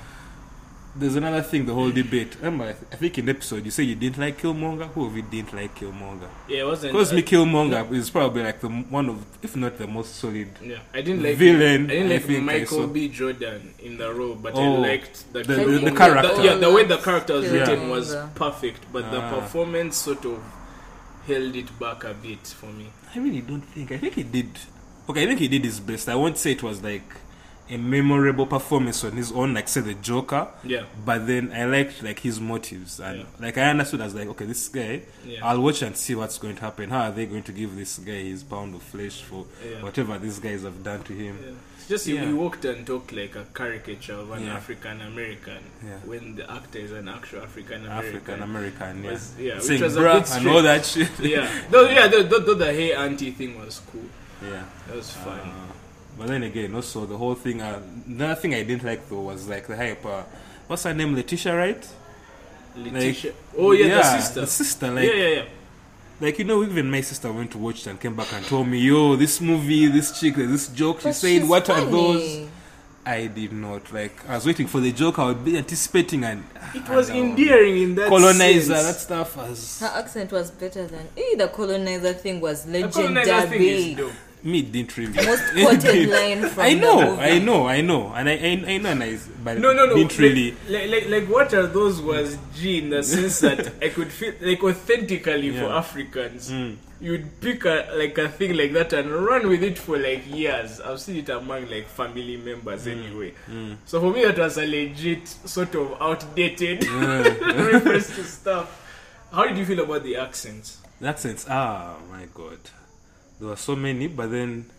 [0.96, 2.36] There's another thing, the whole debate.
[2.36, 4.88] Remember, I, th- I think in the episode you say you didn't like Killmonger.
[4.90, 6.30] Who of you didn't like Killmonger?
[6.48, 6.94] Yeah, it wasn't.
[6.94, 10.50] Because uh, me Killmonger is probably like the one of, if not the most solid.
[10.62, 12.88] Yeah, I didn't like Villain, I didn't like think I Michael saw.
[12.88, 13.08] B.
[13.10, 16.44] Jordan in the role, but Oh, I liked the the- the- the Killmonger- character.
[16.44, 17.60] yeah, the way the character was Yeah.
[17.60, 19.40] written was perfect, but the Ah.
[19.40, 20.44] performance sort of
[21.26, 22.88] held it back a bit for me.
[23.16, 23.92] I really don't think.
[23.92, 24.50] I think he did.
[25.10, 26.08] Okay, I think he did his best.
[26.08, 27.04] I won't say it was like
[27.74, 30.48] a memorable performance on his own, like say the Joker.
[30.64, 33.26] Yeah, But then I liked like his motives and Yeah.
[33.40, 35.40] like I understood as like okay this guy Yeah.
[35.48, 36.90] I'll watch and see what's going to happen.
[36.90, 39.82] How are they going to give this guy his pound of flesh for Yeah.
[39.82, 41.38] whatever these guys have done to him?
[41.44, 41.52] yeah.
[41.90, 42.24] Just Yeah.
[42.26, 44.48] you walked and talked like a caricature of an.
[44.48, 45.98] African American Yeah.
[46.06, 48.10] when the actor is an actual African American.
[48.10, 49.12] African American, yeah.
[49.12, 51.10] Was- yeah, which Saying was a bit and all that shit.
[51.20, 54.06] yeah, though, yeah, the, the, the, the hey auntie thing was cool.
[54.42, 54.64] yeah.
[54.88, 55.40] That was fun.
[55.40, 55.74] Uh,
[56.18, 57.62] but then again, also the whole thing.
[57.62, 60.06] Uh, another thing I didn't like though was like the hype.
[60.06, 60.24] Uh,
[60.68, 61.16] what's her name?
[61.16, 61.88] Letitia, right?
[62.76, 63.34] Letitia.
[63.58, 64.42] oh yeah, the sister.
[64.42, 65.44] The sister, like, yeah, yeah, yeah.
[66.20, 68.68] like you know, even my sister went to watch it and came back and told
[68.68, 72.48] me, "Yo, this movie, this chick, this joke." She But said, she's "What are those?"
[73.06, 74.28] I did not like.
[74.30, 75.20] I was waiting for the joke.
[75.20, 76.42] I would be anticipating, and
[76.74, 78.74] It was and, uh, endearing in that colonizer.
[78.74, 78.86] sense.
[78.86, 79.80] That stuff was.
[79.82, 81.10] Her accent was better than.
[81.18, 83.96] Eh, the colonizer thing was The colonizer thing is legendary.
[83.96, 84.12] dope.
[84.44, 85.16] Me it didn't.
[85.16, 87.22] Most quoted line from I the know, movie.
[87.24, 89.96] I know, I know, and I I, I know, and I, but No, no, no.
[89.96, 90.56] didn't really.
[90.70, 94.34] Like, like, like, what are those was G in the sense that I could feel
[94.42, 96.76] like authentically for Africans, Mm.
[97.02, 100.80] you'd pick a like a thing like that and run with it for like years.
[100.82, 103.34] I've seen it among like family members anyway.
[103.50, 103.78] mm.
[103.86, 107.24] So for me, that was a legit sort of outdated Yeah.
[107.72, 108.80] reference to stuff.
[109.32, 110.78] How did you feel about the accents?
[111.02, 112.60] The accents, ah, my god.
[113.40, 114.70] There were so many, but then,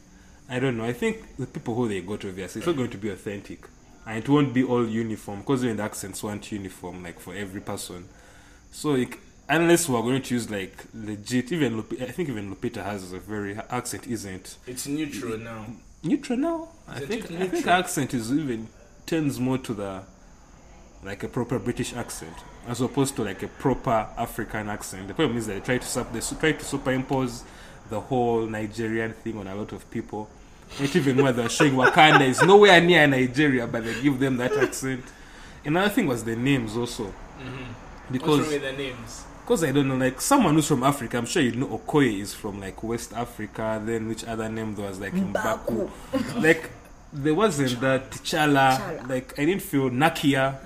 [0.49, 0.85] I don't know.
[0.85, 3.67] I think the people who they got, obviously, it's not going to be authentic.
[4.07, 7.61] And it won't be all uniform, because even the accents weren't uniform, like, for every
[7.61, 8.09] person.
[8.71, 13.13] So, like, unless we're going to use, like, legit, even, I think even Lupita has
[13.13, 14.57] a very, accent isn't it?
[14.67, 15.67] It's neutral now.
[16.03, 16.69] neutral now.
[16.87, 18.69] I think, it I think accent is even,
[19.07, 20.03] tends more to the,
[21.03, 22.35] like a proper British accent
[22.67, 25.09] as opposed to like a proper African accent.
[25.09, 27.45] The problem is that they try to sup- they su- try to superimpose
[27.91, 30.29] the whole Nigerian thing on a lot of people.
[30.81, 34.57] Not even where they're showing Wakanda is nowhere near Nigeria, but they give them that
[34.57, 35.05] accent.
[35.65, 37.45] Another thing was the names also, mm-hmm.
[37.47, 39.25] What's because wrong with the names?
[39.45, 42.33] because I don't know, like someone who's from Africa, I'm sure you know Okoye is
[42.33, 43.81] from like West Africa.
[43.85, 45.91] Then which other name there was like Mbaku.
[46.43, 46.71] like
[47.13, 48.79] there wasn't that T'Challa.
[48.79, 49.09] T'Challa.
[49.09, 50.57] Like I didn't feel Nakia.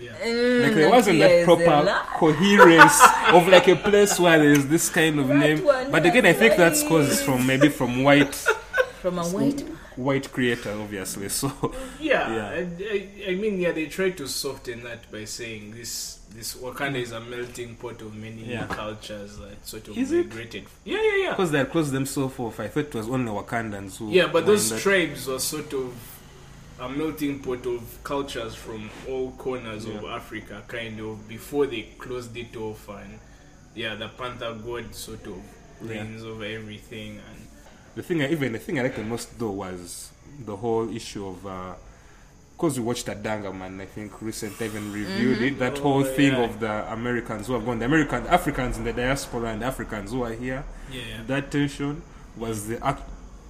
[0.00, 0.12] Yeah.
[0.24, 2.06] Mm, Like there wasn't Nakia that is a proper lie.
[2.14, 3.00] coherence
[3.32, 5.64] of like a place where there's this kind of That name.
[5.64, 6.88] But again, I think that's nice.
[6.88, 8.34] cause it's from maybe from white
[9.02, 9.60] From a white
[9.96, 11.28] white creator, obviously.
[11.28, 11.52] So
[12.00, 12.48] Yeah, Yeah.
[12.48, 16.96] I, I, I mean, yeah, they try to soften that by saying this this Wakanda
[17.00, 18.66] is a melting pot of many Yeah.
[18.66, 20.26] cultures that sort of Is it?
[20.28, 20.64] migrated.
[20.84, 21.30] Yeah, yeah, yeah.
[21.30, 24.10] because they had closed themselves off, I thought it was only Wakandans who.
[24.10, 25.94] Yeah, but those tribes were sort of
[26.80, 32.36] a melting pot of cultures from all corners of Africa, kind of before they closed
[32.36, 33.18] it off, and
[33.74, 35.38] yeah, the Panther God sort of
[35.82, 35.90] Yeah.
[36.02, 37.46] reigns over everything, and
[37.94, 40.10] The thing, I, even the thing I liked the most though was
[40.44, 41.46] the whole issue of.
[41.46, 41.74] Uh,
[42.56, 45.50] because we watched that Dangerman, I think recently even reviewed it.
[45.52, 45.58] Mm-hmm.
[45.60, 46.42] That Oh, whole thing yeah.
[46.44, 50.22] of the Americans who have gone, the American Africans in the diaspora and Africans who
[50.24, 50.64] are here.
[50.90, 51.22] yeah, yeah.
[51.28, 52.02] That tension
[52.36, 53.02] was the act,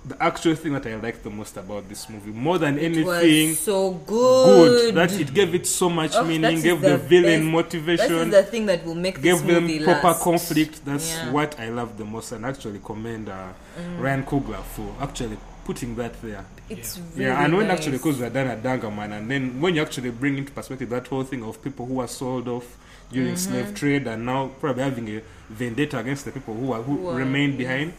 [0.09, 3.49] the actual thing that I liked the most about this movie, more than It anything.
[3.51, 4.07] was so Good.
[4.07, 4.95] good.
[4.95, 8.31] That it gave it so much Oh, meaning, gave the the, villain best- motivation, is
[8.31, 10.23] the thing that will make gave this them proper last.
[10.23, 10.85] conflict.
[10.85, 11.31] That's Yeah.
[11.33, 14.01] what I love the most, and actually commend uh, Mm.
[14.03, 16.45] Ryan Coogler for actually putting that there.
[16.71, 17.03] It's Yeah.
[17.15, 17.79] really yeah, and when nice.
[17.79, 21.07] actually, because we're done at Dangerman, and then when you actually bring into perspective that
[21.07, 22.65] whole thing of people who were sold off
[23.13, 23.53] during Mm-hmm.
[23.53, 27.11] slave trade and now probably having a vendetta against the people who are who, Who
[27.17, 27.59] remained yes.
[27.69, 27.95] behind, it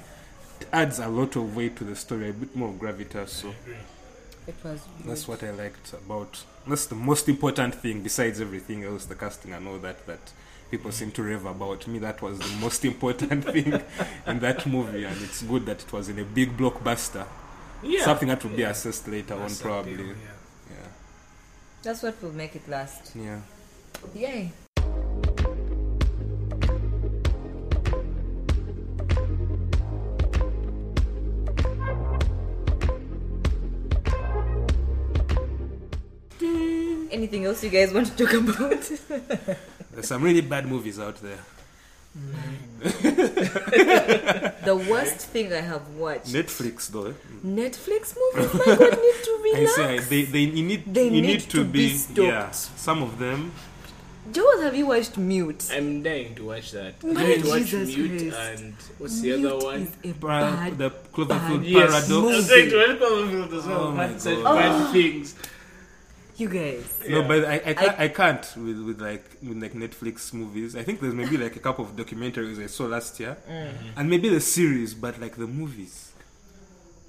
[0.72, 3.30] adds a lot of weight to the story, a bit more gravitas.
[3.30, 3.54] So
[4.48, 4.82] it was.
[5.06, 6.44] that's what I liked about.
[6.68, 10.20] That's the most important thing besides everything else, the casting and all that that
[10.72, 11.88] people seem to rave about.
[11.88, 13.82] Me, that was the most important thing
[14.28, 17.26] in that movie, and it's good that it was in a big blockbuster.
[17.84, 18.04] yeah.
[18.06, 19.94] Something that will be assessed later on, probably.
[19.94, 20.14] appeal, Yeah.
[20.72, 20.88] yeah.
[21.84, 23.16] That's what will make it last.
[23.16, 23.40] Yeah.
[24.16, 24.52] Yay.
[37.12, 38.82] Anything else you guys want to talk about?
[39.92, 41.40] There's some really bad movies out there.
[42.80, 42.94] the
[44.90, 46.34] worst thing I have watched.
[46.34, 47.14] Netflix, though.
[47.46, 49.76] Netflix movies, my God, need to I relax.
[49.76, 52.18] say they, they you need They you need need, to to, be be, stopped.
[52.20, 52.52] yeah.
[52.52, 53.52] Some of them
[54.32, 55.70] Joel, have you watched Mute?
[55.74, 57.02] I'm dying to watch that.
[57.04, 58.62] My I need to watch Jesus Mute Christ.
[58.62, 59.82] and what's the Mute other one?
[59.82, 62.12] is a Pra- bad, the Cloverfield bad Yes, paradox.
[62.12, 62.50] I was movie.
[62.50, 63.84] going to watch Cloverfield as well.
[63.84, 64.56] Oh my Had such God.
[64.56, 65.36] bad things.
[65.38, 65.42] Oh.
[66.40, 67.00] You guys.
[67.08, 70.76] No, but I, I, can't, I, can't with, with like with like Netflix movies.
[70.76, 73.72] I think there's maybe like a couple of documentaries I saw last year, Mm.
[73.98, 76.12] and maybe the series, but like the movies.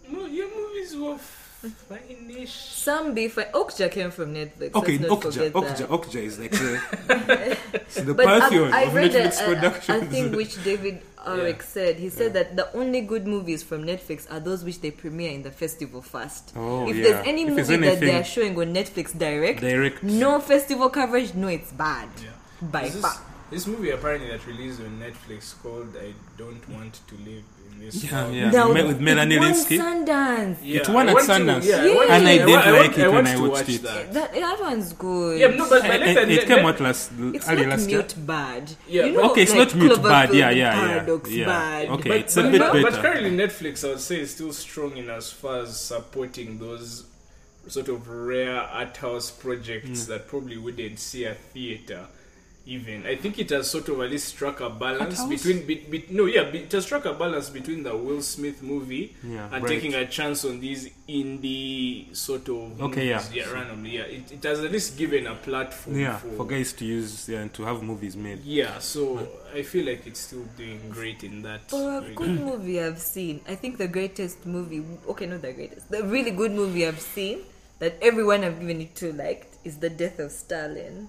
[0.09, 2.53] No, your movies were fine-ish.
[2.53, 3.37] Some beef.
[3.37, 4.75] Okja came from Netflix.
[4.75, 5.89] Okay, Let's not Okja, forget Okja, that.
[5.91, 6.81] Okja is like the,
[7.75, 10.11] it's the But pantheon I of read Netflix a, a, a productions.
[10.13, 11.97] thing which David Ehrlich said.
[11.97, 15.43] He said that the only good movies from Netflix are those which they premiere in
[15.43, 16.53] the festival first.
[16.57, 17.03] Oh, if yeah.
[17.05, 20.03] there's any If movie there's that they're showing on Netflix direct, Direct.
[20.03, 22.09] no festival coverage, no, it's bad.
[22.23, 22.31] Yeah.
[22.63, 23.17] By This, far.
[23.51, 27.60] this movie apparently that released on Netflix called "I Don't Want to Live in This
[27.93, 28.51] Yeah, yeah.
[28.51, 29.79] Now, Me- with Melanie it won Linsky.
[29.79, 30.57] Sundance.
[30.63, 31.65] Yeah, It won at want Sundance.
[31.65, 32.03] yeah, Yeah.
[32.15, 33.83] And to- I wa- did want- like it when I watched watch it.
[33.83, 34.13] that.
[34.13, 35.41] That, that one's good.
[35.41, 37.99] Yeah, no, but my it, it, it came out last it's early not last year.
[37.99, 38.71] mute bad.
[38.89, 40.35] Yeah, you know, Okay, it's like not mute bad.
[40.35, 40.87] Yeah, yeah, yeah.
[40.87, 41.47] Paradox yeah.
[41.47, 41.89] bad.
[41.89, 42.83] Okay, but, it's a bit but, better.
[42.91, 47.05] but currently Netflix, I would say, is still strong in as far as supporting those
[47.67, 50.07] sort of rare art house projects Mm.
[50.07, 52.07] that probably wouldn't see a theater.
[52.67, 55.29] Even I think it has sort of at least struck a balance House?
[55.29, 58.63] between be, be, no yeah be, it has struck a balance between the Will Smith
[58.63, 59.69] movie Yeah, and right.
[59.69, 63.17] taking a chance on these indie sort of Okay, yeah.
[63.17, 63.35] movies.
[63.35, 66.73] yeah randomly yeah it, it has at least given a platform Yeah, for, for guys
[66.75, 68.45] to use yeah, and to have movies made.
[68.45, 72.81] yeah so I feel like it's still doing great in that For a good movie
[72.81, 76.87] I've seen, I think the greatest movie, okay, not the greatest, the really good movie
[76.87, 77.41] I've seen
[77.81, 81.09] that everyone I've given it to liked is The Death of Stalin.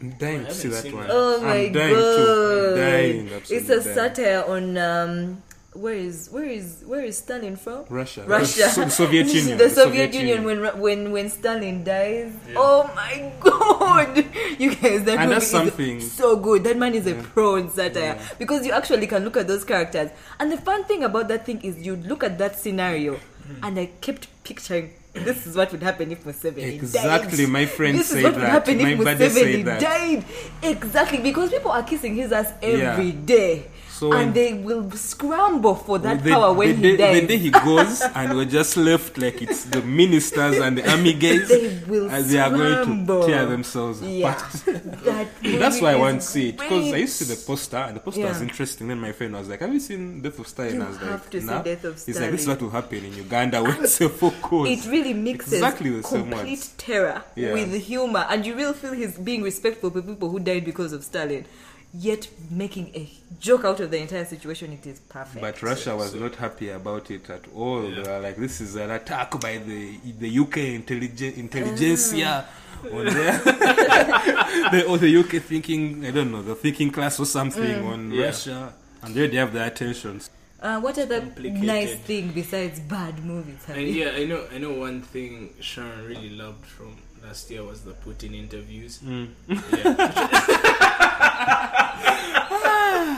[0.00, 1.06] I'm dying to see that seen one.
[1.06, 1.12] that.
[1.14, 2.16] Oh I'm my dying god!
[2.16, 2.70] to.
[2.70, 3.94] I'm dying, it's a dying.
[3.94, 5.42] satire on um,
[5.74, 7.84] where is where is where is Stalin from?
[7.88, 8.24] Russia.
[8.26, 9.58] Russia, So- the Soviet Union.
[9.58, 12.32] the Soviet Union, when when when Stalin dies.
[12.48, 12.54] Yeah.
[12.56, 14.24] Oh my god!
[14.60, 16.64] You guys, that And movie that's is something- so good.
[16.64, 18.28] That man is a pro in satire Yeah.
[18.38, 20.10] because you actually can look at those characters.
[20.38, 23.64] And the fun thing about that thing is you look at that scenario, Hmm.
[23.64, 24.92] and I kept picturing.
[25.12, 27.20] This is what would happen if Museveni Exactly, died.
[27.24, 28.50] Exactly my friend This is what would that.
[28.50, 29.80] happen My if Museveni that.
[29.80, 30.24] died.
[30.62, 32.78] Exactly, because people are kissing his ass every
[33.10, 33.24] Yeah.
[33.24, 33.64] day,
[34.00, 37.20] So and they will scramble for that the, power when the, he day, dies.
[37.20, 41.12] the day he goes and we're just left like it's the ministers and the army
[41.12, 44.52] guys They will as they are going to tear themselves Yeah, apart.
[45.04, 47.76] that That's why I want to see it because I used to see the poster
[47.76, 48.88] and the poster was interesting.
[48.88, 51.10] Then my friend was like, "Have you seen Death of Stalin?" You I was have
[51.10, 53.76] like, to see Death of He's like, "This is what will happen in Uganda when
[53.82, 56.68] Sevo goes." It really mixes Exactly the same complete words.
[56.78, 57.52] terror Yeah.
[57.52, 61.04] with humor, and you really feel he's being respectful for people who died because of
[61.04, 61.44] Stalin,
[61.92, 63.08] yet making a
[63.40, 64.72] joke out of the entire situation.
[64.72, 65.40] It is perfect.
[65.40, 67.88] But Russia was So- not happy about it at all.
[67.88, 68.02] Yeah.
[68.02, 72.56] They were like, "This is an attack by the the UK intelligence intelligentsia." Ah.
[72.96, 73.38] on there,
[74.72, 77.92] the, or the UK thinking, I don't know, the thinking class or something Mm.
[77.92, 78.24] on Yeah.
[78.26, 78.72] Russia,
[79.02, 80.30] and there they have their attentions.
[80.62, 81.62] uh, what other Complicated.
[81.62, 83.64] nice thing besides bad movies?
[83.66, 84.04] Have And you?
[84.04, 84.46] yeah, I know.
[84.54, 88.98] I know one thing Sharon really loved from last year was the Putin interviews.
[89.04, 89.28] Mm.
[89.48, 89.56] Yeah.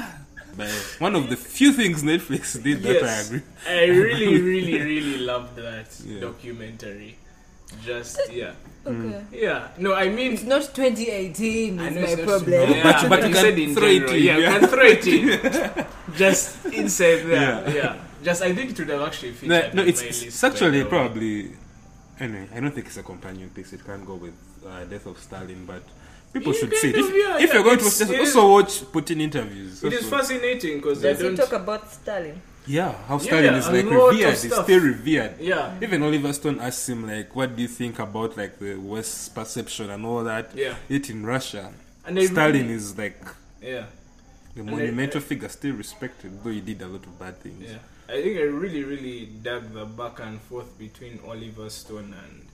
[0.54, 3.42] But one of the few things Netflix did that I yes, agree.
[3.66, 6.20] I really, really, really loved that Yeah.
[6.20, 7.16] documentary.
[7.86, 8.52] Just yeah,
[8.86, 9.22] Okay.
[9.32, 9.68] yeah.
[9.78, 10.34] No, I mean.
[10.34, 12.70] It's not 2018 I is my not problem.
[12.70, 14.58] Yeah, But- but you you can said in throw it in, yeah, you yeah.
[14.58, 15.86] can throw it in.
[16.22, 17.40] Just inside there.
[17.40, 17.70] Yeah.
[17.74, 17.96] Yeah.
[18.22, 21.52] Just I think it would have actually featured No, no it's, it's actually by probably.
[22.20, 23.72] Anyway, I don't think it's a companion piece.
[23.72, 24.34] It can't go with
[24.66, 25.82] uh, Death of Stalin, but
[26.32, 26.96] people Yeah, should see it.
[26.96, 29.82] If, yeah, if yeah, you're going to it's- watch, also watch Putin interviews.
[29.82, 31.36] It is Also- fascinating because they don't.
[31.36, 32.40] talk about Stalin?
[32.66, 34.14] Yeah, how Yeah, Stalin is like revered.
[34.38, 35.40] He's still revered.
[35.40, 35.74] Yeah.
[35.82, 39.90] Even Oliver Stone asked him like, "What do you think about like the West's perception
[39.90, 40.76] and all that?" Yeah.
[40.88, 41.72] It in Russia,
[42.04, 43.20] And Stalin really- is like
[43.60, 43.86] Yeah.
[44.54, 47.64] the I- monumental figure, still respected, though he did a lot of bad things.
[47.68, 52.46] Yeah, I think I really, really dug the back and forth between Oliver Stone and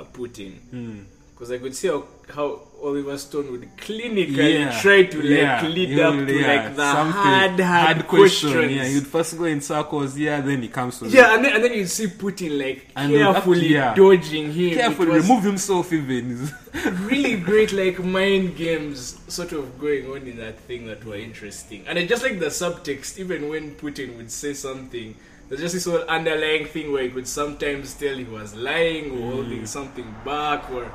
[0.00, 1.00] uh, Putin Hmm.
[1.34, 4.80] Because I could see how, how Oliver Stone would clinically Yeah.
[4.80, 8.52] try to like Yeah, lead he up to yeah, like the something hard, hard, question.
[8.52, 8.72] questions.
[8.76, 10.16] Yeah, you'd first go in circles.
[10.16, 13.10] Yeah, then he comes to Yeah, and then, and then you see Putin like And
[13.12, 13.94] to- carefully yeah.
[13.94, 14.74] dodging him.
[14.74, 16.48] carefully remove himself even.
[17.06, 21.84] really great like mind games sort of going on in that thing that were interesting.
[21.88, 25.16] And I just like the subtext, even when Putin would say something,
[25.48, 29.16] there's just this whole underlying thing where he could sometimes tell he was lying or
[29.18, 29.32] Mm.
[29.32, 30.90] holding something back or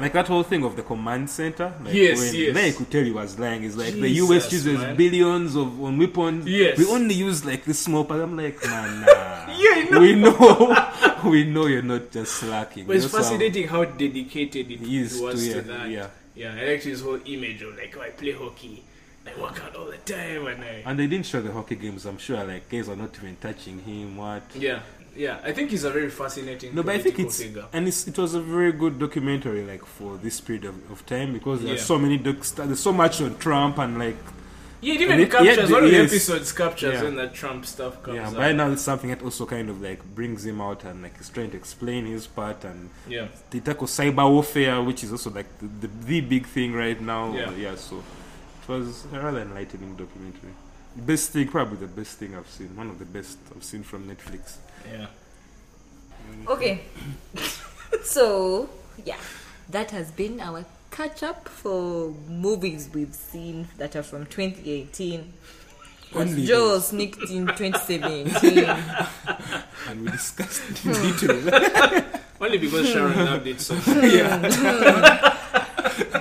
[0.00, 1.72] like that whole thing of the command center.
[1.82, 2.76] Like Yes, when, yes.
[2.76, 3.64] Could tell he was lying.
[3.64, 4.96] It's like the US uses man.
[4.96, 6.46] billions of on weapons.
[6.46, 6.78] Yes.
[6.78, 8.20] We only use like this small part.
[8.20, 9.30] I'm like, man, nah.
[9.56, 9.98] Yeah.
[9.98, 12.86] We know, we know you're not just slacking.
[12.86, 15.88] But it's That's fascinating how dedicated it He is was to- to, that.
[15.88, 16.08] yeah.
[16.34, 18.82] yeah, I liked his whole image of like, oh, I play hockey,
[19.26, 20.82] I work out all the time, and I.
[20.84, 22.04] And they didn't show the hockey games.
[22.04, 24.16] I'm sure like guys are not even touching him.
[24.16, 24.42] What?
[24.56, 24.80] Yeah,
[25.16, 27.66] yeah, I think he's a very fascinating No, but I think it's figure.
[27.72, 31.32] and it's, it was a very good documentary, like for this period of, of time,
[31.32, 31.84] because there's Yeah.
[31.86, 34.16] so many docs, there's so much on Trump and like
[34.80, 36.10] Yeah, it even it- captures yeah, one of the yes.
[36.12, 37.04] episodes captures Yeah.
[37.04, 38.30] when that Trump stuff comes yeah.
[38.30, 41.30] By now, it's something that also kind of like brings him out and like he's
[41.30, 45.46] trying to explain his part and yeah, they tackle cyber warfare, which is also like
[45.58, 47.32] the, the, the big thing right now.
[47.34, 47.50] Yeah.
[47.52, 47.74] yeah.
[47.76, 47.96] So
[48.62, 50.50] it was a rather enlightening documentary.
[50.96, 52.74] Best thing, probably the best thing I've seen.
[52.76, 54.56] One of the best I've seen from Netflix.
[54.90, 55.06] yeah.
[56.46, 56.80] Okay.
[58.04, 58.70] so,
[59.04, 59.16] yeah,
[59.70, 65.32] that has been our catch up for movies we've seen that are from 2018.
[66.14, 66.88] Only Joel those.
[66.88, 68.64] sneaked in 2017.
[69.88, 72.04] and we discussed it in detail.
[72.40, 75.33] Only because Sharon loved it so much.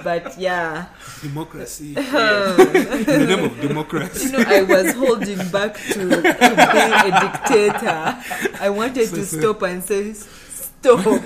[0.04, 0.88] But yeah,
[1.22, 1.94] democracy.
[1.98, 2.56] Yeah.
[2.60, 4.26] in the name of democracy.
[4.26, 8.18] you know, I was holding back to, to being a dictator.
[8.60, 11.04] I wanted to stop and say, Stop.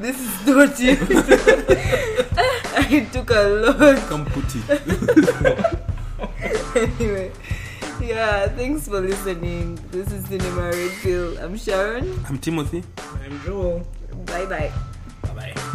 [0.00, 0.96] this is not you.
[2.92, 3.98] it took a lot.
[4.08, 4.60] Come put it.
[6.76, 7.32] anyway,
[8.02, 9.78] yeah, thanks for listening.
[9.90, 11.38] This is Cinema Red Pill.
[11.38, 12.22] I'm Sharon.
[12.28, 12.84] I'm Timothy.
[13.24, 13.86] I'm Joel.
[14.26, 14.72] Bye bye.
[15.22, 15.69] Bye bye.